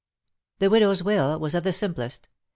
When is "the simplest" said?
1.63-2.27